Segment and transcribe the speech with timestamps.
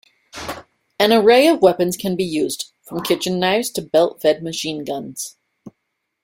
[0.99, 5.35] An array of weapons can be used, from kitchen knives to belt-fed machine guns.